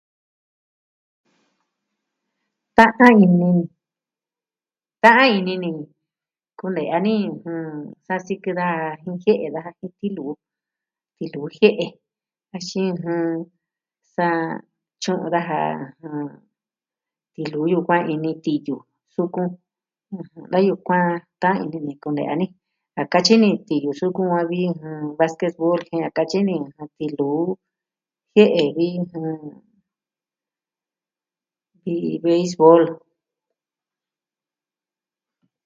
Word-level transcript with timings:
Tatan 2.77 3.13
ini... 3.25 3.51
Ta'an 5.03 5.31
ini 5.41 5.53
ni 5.63 5.71
kune'ya 6.59 6.97
ni 7.05 7.15
ɨjɨn 7.31 7.67
sa 8.05 8.15
sikɨ 8.25 8.51
da 8.59 8.67
jin 9.01 9.15
jie'e 9.23 9.47
daja 9.53 9.71
jin 9.79 9.91
tiluu, 9.99 10.31
tiluu 11.17 11.47
jie'e 11.55 11.85
axin 12.55 12.87
ɨjɨn 12.95 13.35
sa 14.13 14.27
tyu'un 15.01 15.31
daja 15.33 15.59
ɨjɨn 16.03 16.25
tiluu 17.33 17.65
yukuan 17.73 18.01
ini 18.13 18.31
tiyu 18.45 18.75
sukun. 19.15 19.49
Da 20.51 20.57
yukuan 20.67 21.05
ta'an 21.41 21.57
ini 21.65 21.79
ni 21.87 21.93
kune'ya 22.03 22.33
ni 22.39 22.45
a 22.99 23.01
katyi 23.11 23.35
ni 23.43 23.49
tiluu 23.67 23.97
yuku 23.99 24.23
a 24.39 24.41
vi 24.49 24.61
vasketbol 25.19 25.79
jin 25.87 26.05
a 26.07 26.09
katyi 26.17 26.39
ni 26.47 26.55
tiluu 26.97 27.43
jie'e 28.33 28.63
vi 28.75 28.85
jɨ... 29.13 29.19
vi 31.83 31.95
veisvol. 32.23 32.83